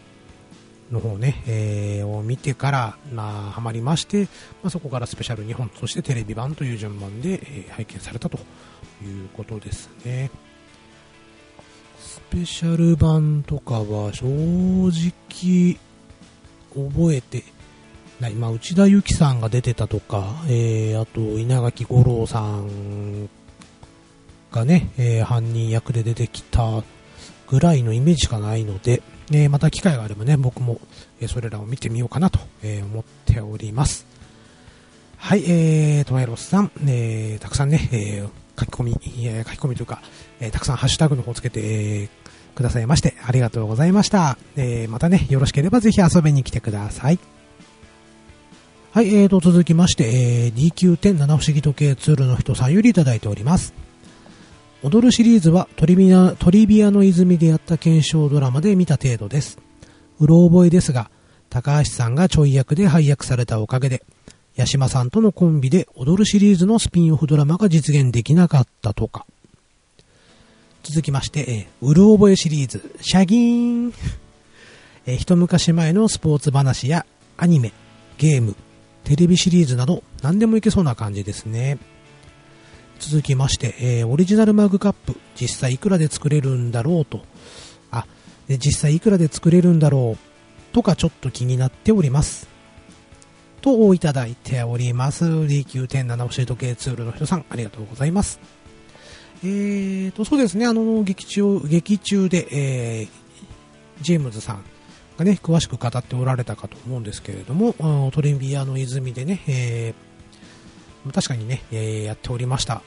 [0.91, 4.29] の方ね、えー、を見てから、まあ、ハマりまして、
[4.63, 8.37] まあ、そこからスペシャル2本、そしてテレビ版という順番で、えー、拝見されたと
[9.03, 10.31] いうことですね。
[11.99, 15.77] スペシャル版とかは正直
[16.73, 17.43] 覚えて。
[18.29, 23.27] まあ、内田有紀さんが出てたとか、えー、あと稲垣吾郎さん
[24.51, 26.83] がね、えー、犯人役で出てきた
[27.47, 30.79] ぐらいのイメージしかないので、えー、また機会があればね、僕も、
[31.19, 34.05] えそれらを見てみようかなと、え思っております。
[35.17, 38.23] はい、えー、トマエロスさん、えたくさんね、え
[38.59, 40.01] 書き込み、え書き込みというか、
[40.39, 41.61] えたくさんハッシュタグの方つけて、
[42.03, 42.09] え
[42.55, 44.37] くださいまして、ありがとうございました。
[44.55, 47.19] えまたね、よろしければぜひ遊びに来てください。
[48.93, 53.73] はい、えーと、続きまして、えー、DQ10 七不思議時計ツールの人さんよりいただいております。
[54.83, 59.59] 踊るシリーズはトリビアトリビアの泉でやった検証ドラマで見た程度です。
[60.19, 61.09] うろ覚えですが、
[61.49, 64.03] 高橋さんがちょい役で配役されたおかげで、
[64.57, 69.25] 八島さんとのコンビで踊るシリーズのスピンオフドラマが実現できなかったとか。
[70.83, 73.93] 続きまして、えー、うる覚えシリーズ、シャギーン。
[75.05, 77.05] えー、一昔前のスポーツ話や
[77.37, 77.71] アニメ、
[78.17, 78.57] ゲーム、
[79.03, 81.77] テレビシリーズなど何でもいけそうな感じですね。
[82.99, 87.21] 続きまして、えー、オリジナルマグカップ、実際いくらで作れるんだろうと、
[87.89, 88.05] あ、
[88.47, 92.47] で実際いくらで作れるんだろうとかちょっと気になっております。
[93.61, 95.25] といただいております。
[95.25, 98.39] D9.7 教え時計ツールの人さん、ありがとうございます。
[99.43, 103.09] えーと、そうですね、あの、劇中、劇中で、えー、
[104.01, 104.63] ジェームズさん
[105.17, 110.11] がね、詳しく語っておられたかと思うんですけれども、トレビアの泉でね、えー
[111.09, 112.83] 確かにね、えー、やっておりました。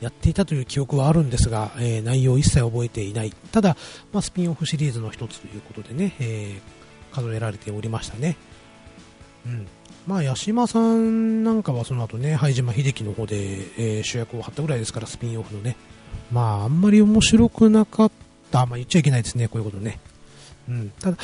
[0.00, 3.32] やっていたという記憶はあるんですが、えー、内容一切覚えていない。
[3.50, 3.76] ただ、
[4.12, 8.36] まあ、スピンオフシリーズの一つということでね、えー、数えられておりましたね。
[9.46, 9.66] うん。
[10.06, 13.36] まあ、八島さんなんかはその後ね、灰島秀樹の方で、
[13.78, 15.76] えー、主役を張ったぐらいですから、スピンオフのね。
[16.30, 18.10] まあ、あんまり面白くなかっ
[18.50, 18.66] た。
[18.66, 19.98] まあ、言っちゃいけないですね、こういうことね。
[20.68, 20.92] うん。
[21.00, 21.16] ただ、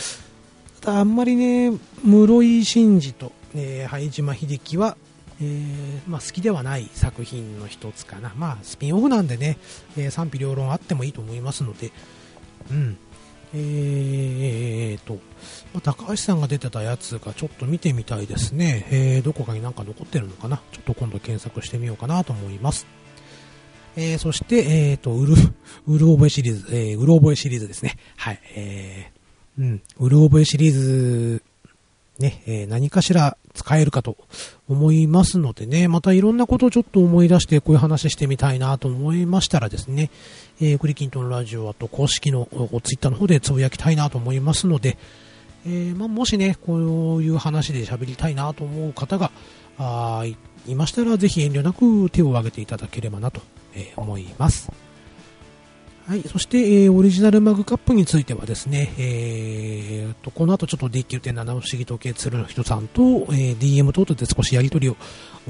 [0.83, 1.73] たあんまりね、
[2.05, 4.97] 室井慎二と、えー、灰島秀樹は、
[5.40, 8.33] えー、まあ、好きではない作品の一つかな。
[8.37, 9.59] まあ、スピンオフなんでね、
[9.97, 11.90] えー、賛否両論あってもいいと思いますので、
[12.71, 12.97] うん。
[13.55, 15.14] えーと、
[15.75, 18.87] まあ、高橋さんが出てたやつがちょっと見てみたいですね。
[18.90, 22.87] えー、どこかになんか残ってるのかなちょっと今度検索してみようかなと思います。
[23.95, 25.35] えー、そして、えーと、うる、
[25.87, 27.97] うる覚えシリーズ、えー、うる覚えシリーズですね。
[28.16, 29.21] はい、えー、
[29.62, 31.42] うん、うる覚えシリーズ
[32.18, 34.16] ね、えー、何かしら使えるかと
[34.68, 40.11] 思いますのでね、またいろんなことをちょっと思い出してこういう話してみたいなと思いましたらですね、
[40.61, 42.48] えー、クリキントンラジオあと公式の
[42.83, 44.98] ツイッターの方でつぶやきたいなと思いますので、
[45.64, 49.31] えー、まあ、もしね、こういう話で喋りたいなと思う方が
[49.79, 50.25] あ
[50.66, 53.40] いましたらぜひ遠慮なく手を挙げていただければなと、
[53.96, 54.70] 思います。
[56.06, 64.96] はい、そして、えー、オリジナルマグカップについてはですね、えー、とこの後ちょっと D9.7 不思議時計鶴の人さんと、えー、DM 等々で少しやり取り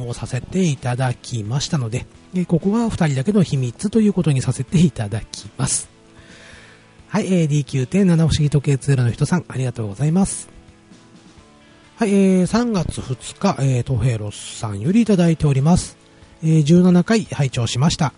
[0.02, 5.88] をさせていただきましたので、えー、ここは2人だけの秘密ということにさせていただきます。
[7.08, 10.50] はい、えー、D9.7 不思議時計鶴の人さん、ありがとうございます。
[11.96, 15.96] はい、えー、3月2日、えー、トヘロスさんよりいただいております。
[16.42, 18.12] えー、17回拝聴しました。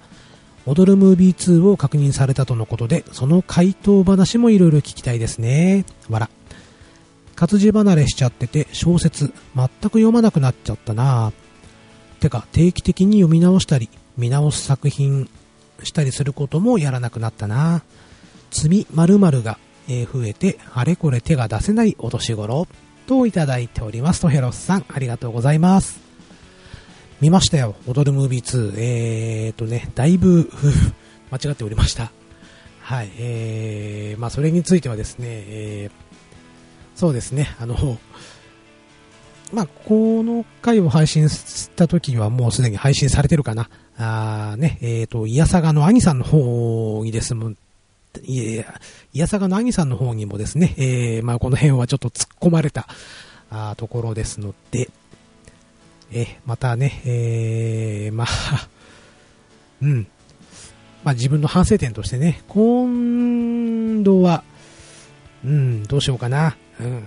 [0.66, 5.85] 踊るムービー2を確認されたとのことで、その回答話もいろいろ聞きたいですね。
[6.09, 6.31] わら。
[7.35, 11.33] 活字離れしちゃってて、小説、全く読まなくなっちゃったな
[12.20, 15.29] てか、定期的に読み直したり、見直す作品
[15.83, 17.83] したりすることもやらなくなったな
[18.50, 22.66] 積み〇〇が、増えて、あれこれ手が出せないお年頃
[23.07, 26.03] といただいておりますと、ヘロスさん、ありがとうございます。
[27.24, 28.74] 見ましたよ、踊るムービー2。
[28.76, 30.50] えーとね、だいぶ
[31.32, 32.12] 間違っておりました。
[32.82, 37.98] はい、えー、まあそれについてはですね、えー、そうですね、あの、
[39.54, 43.70] まあこの回を配信した時はもうすでに配信されてるかな。
[43.96, 47.52] あね、えーと、いやさがの兄さんの方にですも
[48.22, 48.80] いや、
[49.14, 52.87] いやさがの兄さんの方にもですね、えー、まあこの辺はちょっと突っ込まれた
[53.48, 54.90] あところですので、
[56.14, 58.68] えまたね、えー、 まあ
[59.83, 60.07] うん。
[61.03, 64.42] まあ自分の反省点としてね、今度は、
[65.44, 67.03] うん、どうしようかな、うん、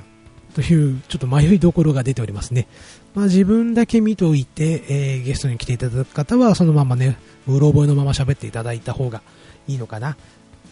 [0.53, 2.67] というちょっと迷いどころが出ておりますね。
[3.15, 7.17] まあ自分だけ見といて、えー、ゲストに来ていただく方はそのままね、
[7.47, 9.21] うろ覚えのまま喋っていただいた方が
[9.67, 10.17] いいのかな。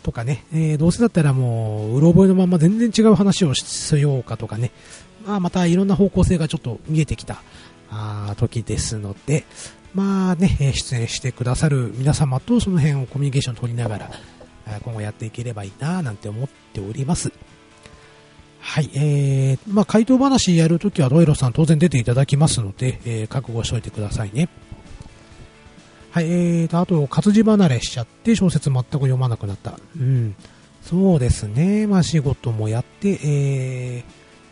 [0.04, 4.70] とかね、えー、どうせだったらもう、うろ覚えのまま全然違う話をしようかとかね、
[5.26, 7.42] まあ、またいろんな方向性がちょっと見えてきた
[8.38, 9.46] 時ですので、
[9.94, 14.12] まあね、出演してくださる皆様とその辺をコミュニケーション取りながら、
[14.84, 17.32] 今後やっていければいいななんて思っております。
[18.60, 24.50] はい、えー、まあ、回答話やるときはロイロさん当然出ていただきますので、えー、覚悟しておいてくださいね。
[26.10, 29.80] はい、えーと、あと、活字離れしちゃって小説全く読まなくなった。
[29.98, 30.36] うん。
[30.82, 31.88] そうですね。
[31.88, 34.04] まあ、仕事もやって、え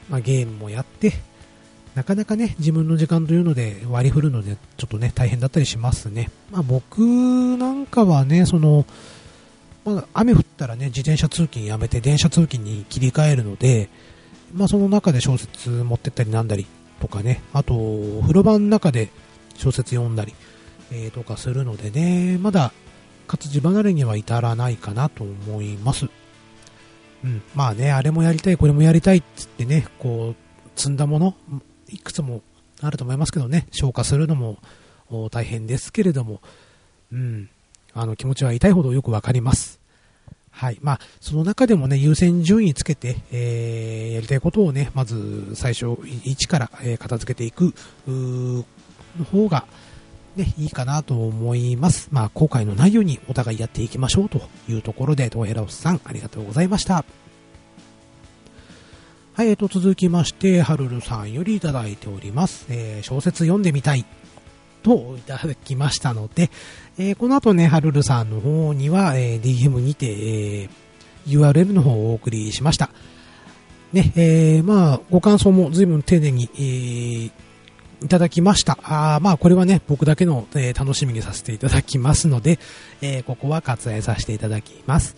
[0.10, 1.14] ー、まあ、ゲームもやって、
[1.96, 6.32] なかなかね、自分の時間というので割り振るので、ちょっとね、大変だったりしますね。
[6.52, 7.00] まあ僕
[7.58, 8.86] なんかはね、その、
[9.86, 13.90] まあ、雨降ったらね、自転車通勤やめて電車通勤に切り替えるので、
[14.54, 16.66] まあその中で小説持ってったりなんだり
[17.00, 19.10] とかね、あと、風呂場の中で
[19.56, 20.34] 小説読んだり、
[20.92, 22.74] えー、とかするのでね、まだ
[23.28, 26.08] 活字離れには至らないかなと思います。
[27.24, 31.36] うん、まあね、あれもやりたい、これもやりたいっつってね、こう、積んだもの、
[31.94, 32.42] いくつも
[32.82, 34.58] あると思いますけどね、消化するのも
[35.32, 36.42] 大変ですけれども、
[37.12, 37.50] うん、
[37.94, 39.80] あの気持ちは痛いほどよくわかります。
[40.52, 40.78] はい。
[40.82, 47.74] まあ、その中でもね、優先順位つけて、えー、やりたいことをね、まず最初、1から、え、片付けていく、
[48.08, 48.64] の
[49.32, 49.66] 方が、
[50.36, 52.10] ね、いいかなと思います。
[52.12, 57.04] まあ、後悔のないようにお互いやっていきましょうというところで、トヘラオスさん、ありがとうございました。
[59.36, 62.68] はい、えーと、続きまして、はるるさんよりいただいております。
[62.70, 64.06] えー、小説読んでみたい。
[64.84, 66.52] といただきましたので、
[67.00, 70.70] えー、この後ね、はるるさんの方には、えー、DM にて、えー、
[71.26, 72.92] URL の方をお送りしました。
[73.92, 77.32] ね、えー、まあ、ご感想も随分丁寧に、えー、
[78.06, 78.78] いただきました。
[78.84, 82.60] あまあ、これはね、僕だけの、えー、楽しみにさせていただきますので、
[83.02, 85.16] えー、ここは割愛させていただきます。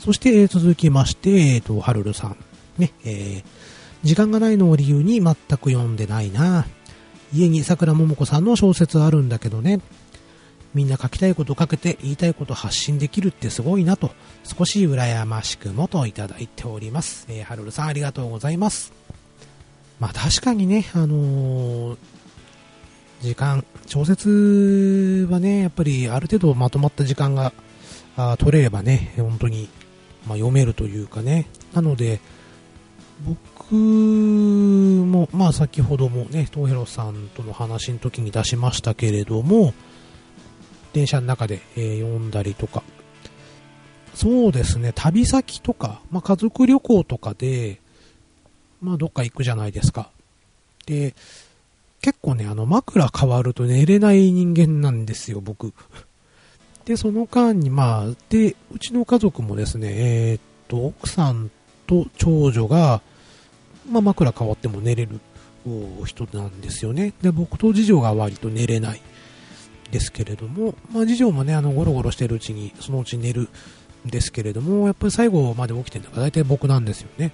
[0.00, 2.36] そして、えー、続きまして、えっ、と、はるるさん。
[2.78, 3.44] ね、えー、
[4.02, 6.66] 時間がないのを理由に全く読んでないな。
[7.34, 9.80] 家に桜桃子さんの小説あるんだけどね。
[10.74, 14.10] みんな書きたいこと書けて言いたいこと発信できるってすごいなと、
[14.44, 17.26] 少し羨ましくもといただいております。
[17.28, 18.92] えー、はるるさんありがとうございます。
[20.00, 21.96] まあ確かにね、あのー、
[23.20, 27.52] 時間、小説はね、やっぱりある程度まとまった時間が
[28.16, 29.68] あ取れればね、本当に、
[30.26, 32.20] まあ、読めるというかね、なので、
[33.26, 39.74] 僕も、まあ先ほどもね、東ヘロさんとの話の時に出しましたけれども、
[40.92, 42.82] 電車の中で、えー、読んだりとか、
[44.14, 47.80] そうですね、旅先とか、まあ家族旅行とかで、
[48.80, 50.10] まあどっか行くじゃないですか。
[50.86, 51.14] で、
[52.02, 55.72] 結構ね、あの枕変わると寝れない人間なんですよ、僕。
[56.84, 61.48] で、その間に、まあ、で、うちの家族もですね、えー、っと、奥さん
[61.86, 63.00] と長女が、
[63.90, 65.20] まあ、枕変わっても寝れる
[66.04, 67.12] 人なんですよね。
[67.22, 69.00] で、僕と次女が割と寝れない
[69.90, 73.48] ですけれども、まあ、次女もね、あの、ゴロゴロしてるうちに、そのうち寝る
[74.06, 77.32] んですけれども、やっぱり最後まで起きてるのが大体僕なんですよね。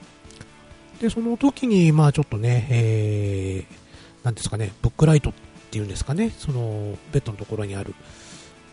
[1.01, 5.33] で、その時に、まあちょっとね、えー、ですかね、ブックライトっ
[5.71, 7.95] ていうんですかね、その、ベッドのところにある、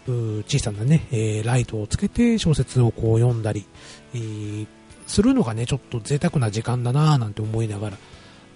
[0.07, 3.65] 小さなね、えー、ライトをつけて小説をこう読んだり、
[4.13, 4.67] えー、
[5.07, 7.97] するのがね、ちょっと贅沢な時間だなぁなんて思いながら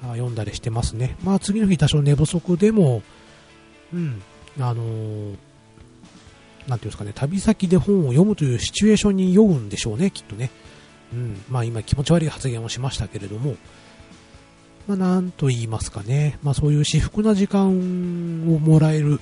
[0.02, 1.16] 読んだりしてますね。
[1.24, 3.02] まあ次の日多少寝不足でも、
[3.94, 4.22] うん、
[4.60, 5.38] あのー、
[6.68, 10.52] なんていうんですかね、旅先で本を読むというシチュエーションに酔うんでしょうね、きっとね。
[11.12, 13.56] うん、まあ今気持ち悪い発言をしましたけれども、
[14.88, 19.20] まあなんと言いますかね、まあそういう至福な時間をもらえる、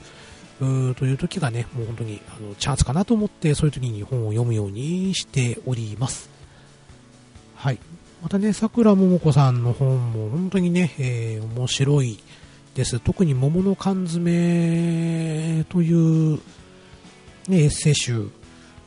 [0.59, 6.36] という時がね、もう本当にあのチャンスかなと思って、そういう時に本を読むようにしております。
[7.57, 7.79] はい。
[8.21, 12.19] またね、桜桃子さんの本も本当にね、えー、面白い
[12.75, 12.99] です。
[12.99, 16.39] 特に桃の缶詰という、
[17.47, 18.29] ね、エッセイ集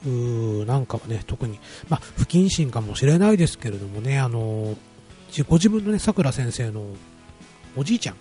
[0.04, 1.58] なんかはね、特に、
[1.88, 4.76] まあ、不謹慎かもしれないですけれどもね、あの、
[5.48, 6.84] ご自分のね、桜先生の
[7.76, 8.16] おじいちゃん、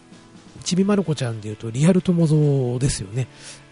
[0.63, 3.27] ちびまる子ちゃんでいうと、リアル友蔵ですよね、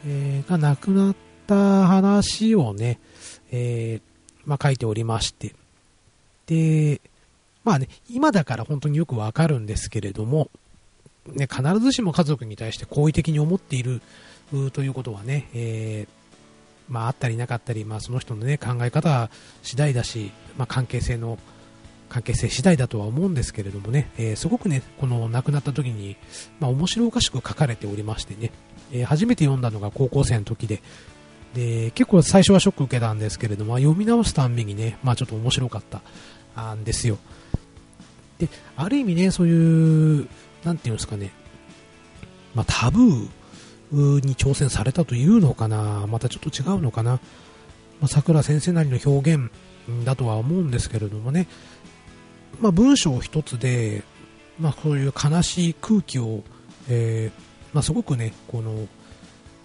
[0.05, 1.15] えー、が亡くなっ
[1.47, 2.99] た話をね、
[3.51, 5.55] えー、まあ、書いておりまして、
[6.47, 7.01] で、
[7.63, 10.49] まあね、今だから本当によくわかるんですけれども、
[11.27, 14.01] ね、必ずしも家族に対して好意的に思っている
[14.71, 19.29] ということはね、えー、まあ、あったりなかったり、まあ、その人の、ね、考え方
[19.61, 21.37] 次第だし、まあ、関係性の
[22.09, 26.15] 関係性次第だとは思うんですけれどもね、えー、すごくね、この亡くなった時に、
[26.61, 28.51] まあ、面白おかしく書かれておりましてね、
[28.93, 30.81] えー、初めて読んだのが高校生の時で、
[31.53, 36.01] で結構最初はショック受けたんですけれども、読み直すたんびにね、まあ、ちょっと面白かった。
[36.73, 37.17] んですよ。
[38.39, 40.27] で、ある意味ね、そういう、
[40.63, 41.31] なんていうんですかね、
[42.53, 47.19] まあ、タブーに挑戦されたというのかな、またちょっと違うのかな、ま
[48.03, 49.51] あ、桜先生なりの表現
[50.03, 51.47] だとは思うんですけれどもね、
[52.59, 54.03] まあ、文章一つで、
[54.59, 56.43] まあ、そういう悲しい空気を、
[56.89, 57.41] えー、
[57.73, 58.87] まあ、すごくね、この、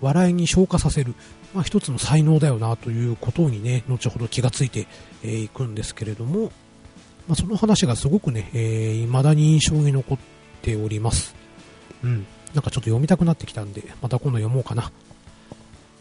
[0.01, 1.15] 笑いに消化させる、
[1.55, 4.87] まあ、一つの才能だよなということにね、後ほど気がついて
[5.25, 6.53] い、くんですけれども、
[7.29, 10.19] まあ、その話がすごくね、えー、未だに印象に残っ
[10.63, 11.35] ております。
[12.03, 12.27] うん。
[12.55, 14.91] なんかちょっと読みたくなってきたんで、また今度読もうかな。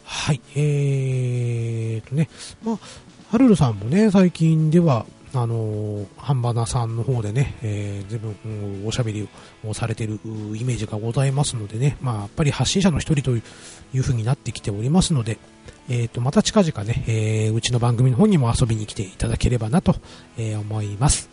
[0.04, 0.40] はい。
[0.54, 2.28] えーとね、
[2.64, 2.78] まあ、
[3.30, 8.48] ハルルさんもね、最近では、あのー、ハンバナさんの方でね、えー、随分、う
[8.84, 9.26] ん、おしゃべり
[9.64, 10.28] をされてるイ
[10.64, 13.42] メージがございますのでね、まあ、やっぱり発信者の一人とい
[13.98, 15.38] う風になってきておりますので、
[15.88, 19.96] えー、と、また近々ね、えー、うちの番組の方にも遊びに来ていただければなと、
[20.38, 21.28] えー、思います。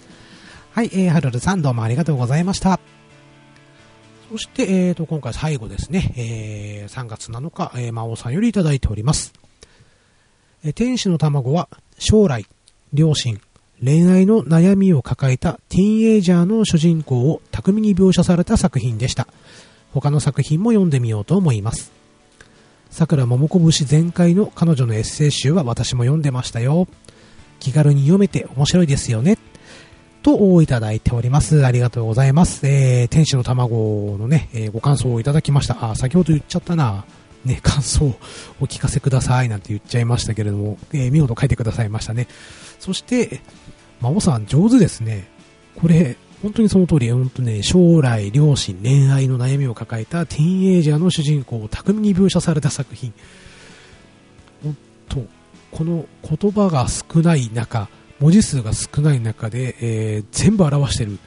[0.72, 2.80] はい、えー、はるるさんどうもありがとうございました。
[4.32, 9.34] そして、えー、と、今回最後ですね、えー、3月7日、えー、魔王さんよりいただいております。
[10.64, 12.46] えー、天使の卵は、将来、
[12.94, 13.40] 両親、
[13.84, 19.28] 恋愛の悩みを抱えたティーンエイジャーの主人公を巧みに描写された作品でした。
[19.94, 21.99] 他の作品も読んでみようと思います。
[22.90, 26.88] 桜桃子節全開の彼女のエッセイ集は私も読んでましたよ。
[27.60, 29.38] 気軽に読めて面白いですよね。
[30.22, 31.66] といただいております。
[31.66, 32.68] ありがとうございます。
[32.68, 35.92] えー、天使の卵のね、えー、ご感想をいただきました。
[35.92, 37.06] あ、先ほど言っちゃったな。
[37.46, 38.16] ね、 感想を
[38.60, 42.28] お聞かせくださいなんて言っちゃいましたけれども、えー、見事書いてくださいましたね。
[42.80, 43.42] そして、
[44.02, 45.28] 孫さん上手ですね。
[45.76, 53.14] これ、本当にその通り、本当ね、将来、両親、恋愛の悩みを抱えたティーンエイジャーの主人公を巧みに描写された作品。
[54.64, 54.78] 本
[55.10, 55.26] 当、
[55.72, 61.12] この言葉が少ない中、文字数が少ない中で、えー、全部表してる。
[61.12, 61.18] い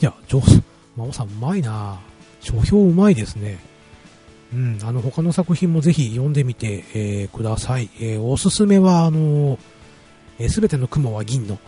[0.00, 0.62] や、上手。
[0.96, 1.98] 真央さんうまいな
[2.40, 3.58] 書評うまいですね。
[4.52, 7.88] うん、あの、他の作品もぜひ読んでみて、えー、ください。
[7.98, 9.58] えー、おすすめは、あの
[10.48, 11.58] す、べ、ての雲は銀の、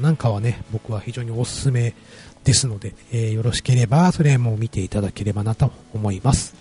[0.00, 1.94] なんかはね、僕は非常におすすめ
[2.44, 6.54] ですので、えー、よろしければそれも見ていただければなと思います。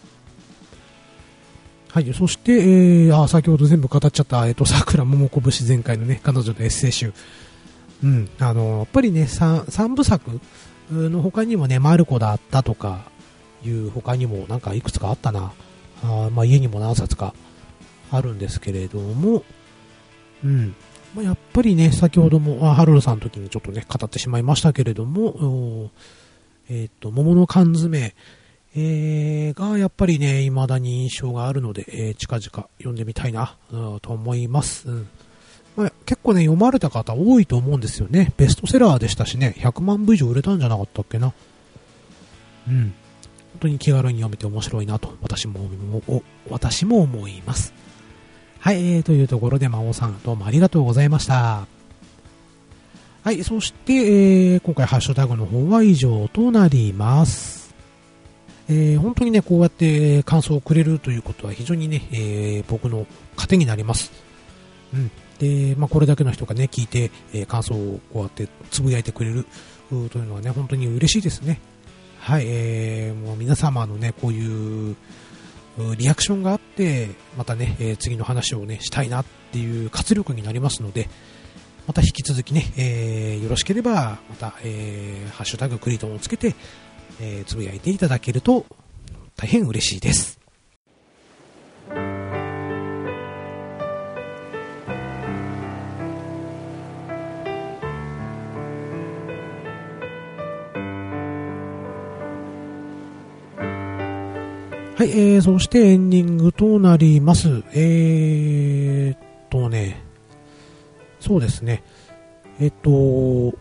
[1.89, 7.13] はい、そして、えー、あ、先ほど全部語っちゃった、えっ、ー、と、桜桃子節全開のね、彼女のエッセイ集。
[8.03, 10.41] うん、あの、やっぱりね、三三部作
[10.91, 13.15] の他にもね、マルコだったとか、
[13.67, 15.53] いう他にもなんかいくつかあったな。
[16.03, 17.33] あまあ、家にも何冊か
[18.11, 19.43] あるんですけれども、
[20.43, 20.75] うん、
[21.15, 25.89] まあ、やっぱりね、先ほども、ハルルさんの時にちょっとね、語ってしまいましたけれども、
[26.69, 28.13] えっ、ー、と、桃の缶詰、
[28.75, 34.89] えー、がやっぱりね、未だに印象があるので、えー、近々読んでみたいな、うん、と思います。
[34.89, 35.07] うん
[35.77, 38.33] まあ、結構ね、読まれた方多いと思うんですよね。
[38.37, 41.33] ベストセラーでしたしね、100万部以上売れたんじゃなかったっけな。
[42.67, 42.93] うん。
[43.53, 45.69] 本当に気軽に読めて面白いなと、私も、
[46.49, 47.73] 私も思います。
[48.65, 51.67] はい、えー、というところで、魔王さん、どうもありがとうございました。
[53.23, 57.75] はい、そして、えー、今回ハッシュタグの方は以上となります。
[58.67, 63.05] えー、本当にね、こうやって感想をくれるということは非常にね、えー、僕の
[63.37, 64.11] 糧になります。
[64.95, 65.11] うん。
[65.37, 69.45] で、まあ、これだけの人がね、聞いて、えー、感想をこうやってつぶやいてくれる
[70.09, 71.59] というのはね、本当に嬉しいですね。
[72.17, 74.95] はい、えー、もう皆様のね、こういう
[75.97, 81.09] リアクションがあって、またね、え、次の話をね、したいなっていう活力になりますので、
[81.87, 86.55] また引き続きね、えー、よろしければ、また、えー、ハッシュタグクリトンをつけて、
[87.21, 88.65] えー、つぶやいていただけると
[89.35, 90.44] 大変嬉しいです。
[104.97, 107.63] はい、えー、そしてエンディングとなります。
[107.73, 109.19] えーっ
[109.49, 110.01] とね、
[111.19, 111.83] そうですね。
[112.61, 113.53] えっと、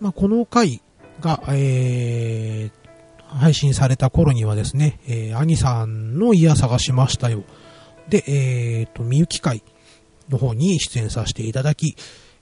[0.00, 0.80] まあ、この回
[1.20, 7.42] が、えー、配信された頃にはですね、えー、兄さんの家探しましたよ。
[8.08, 9.64] で、えー、っと、みゆき会
[10.28, 11.96] の方に出演させていただき、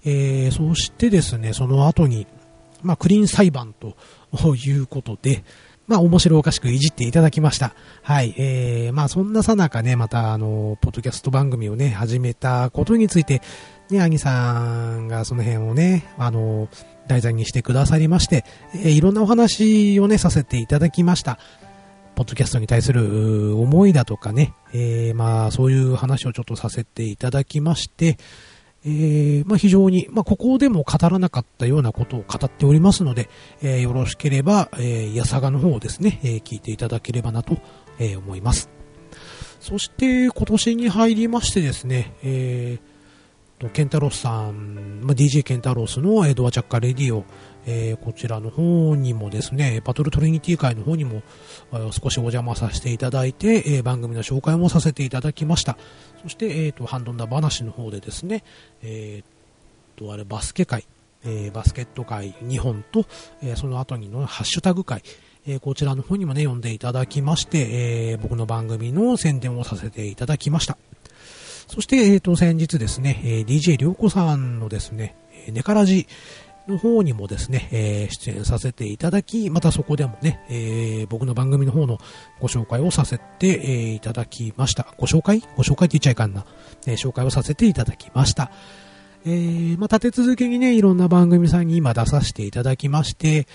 [0.05, 2.27] えー、そしてですね、その後に、
[2.83, 3.97] まあ、クリーン裁判と
[4.57, 5.43] いうことで、
[5.91, 7.74] まあ、面白おかしくいじっていただきました。
[8.03, 8.32] はい。
[8.38, 13.43] えー、まあ、そんなさなかね、また、あの、ポッドキャスト番組をね、始めたことについて、
[13.91, 16.68] ね、アニさんがその辺をね、あの、
[17.09, 21.41] 題材にしてくださりまして、えー、いろんなお話をね、させていただきました。
[22.14, 28.16] ポッドキャストに対する思いだとかね、えー、まあ、そういう話をちょっとさせていただきまして、
[28.85, 33.28] えー、まあ、非常に、まあ、ここでも語らなかったようなことを語っておりますので、
[33.62, 37.59] えー、よろしければ、えー、やさがの方をですね、えー、聞いていただければなと、
[37.99, 38.70] え、思います。
[39.61, 47.24] そして、今年に入りましてですね、えー、ケンタロスさん、まあ、DJ ケンタロスの、えドアチャッカレディオ、
[47.67, 51.23] えー、こちらの方にもですね、バトルトリニティ会の方にも、
[51.93, 55.77] 少しお邪魔させていただいて、えー、番組の紹介もさせていただきました。
[56.23, 58.43] そして、えっ、ー、と、ハンドンダ話の方でですね、
[58.83, 60.85] えっ、と、あれ、バスケ会、
[61.25, 63.05] えバスケット会2本と、
[63.43, 65.03] えその後にのハッシュタグ会、
[65.47, 70.79] えこちらの方にもね、読んでいただきまして、え僕の番組の宣伝をさせていただきました。
[71.71, 75.15] そして、え、ー、と、先日ですね、えー、DJ りょうこさんのですね、
[75.53, 76.09] ネカラジ
[76.69, 81.99] の方にもですね、えー、出演させていただき、またそこでもね、えー、僕の番組の方の
[82.41, 84.95] ご紹介をさせて、えー、いただきました。
[84.99, 85.43] ご紹介？
[85.57, 86.47] ご紹介って言っちゃいかんな。
[86.87, 88.51] えー、紹介をさせていただきました。
[89.25, 93.47] えー、まあ、立て続けにね、いろんな番組さんに今出させていただきまして、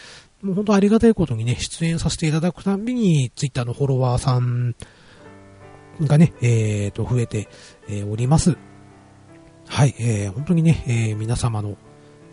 [0.41, 4.75] もう本当ありがたいことにね、出演させていただくたんびに、ツイッターのフォロワーさん
[6.01, 7.47] がね、えー、と、増えて、
[7.87, 8.57] えー、おります。
[9.67, 11.77] はい、えー、本当にね、えー、皆様の、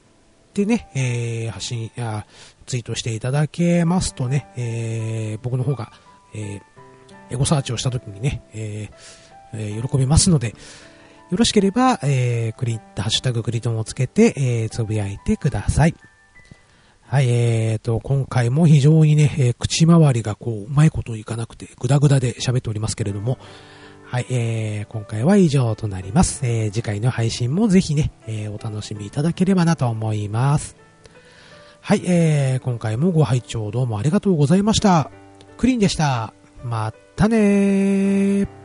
[0.54, 2.24] てね、えー、発信、あ
[2.64, 5.92] ツイートしていただけますとね、えー、僕の方が、
[6.34, 6.62] えー、
[7.30, 10.54] エゴサーチをした時にね、えー、喜びますので、
[11.30, 15.94] よろしければ、えー、クリッハッシュタグクリトンをつけて、えー、つぶやいてください。
[17.06, 23.38] はい、えーと、今回も非常にね、えー、口周りがこう、うまいこといかなくて、ぐだぐだで喋っておりますけれども、
[24.04, 26.44] はい、えー、今回は以上となります。
[26.44, 30.76] えー、次回の配信もぜひね、えー、お楽しみいただければなと思います。
[31.80, 35.10] はい、えー、今回もご拝聴どうもありがとうございました。
[35.58, 36.39] クリーンでした。
[36.62, 38.59] またねー。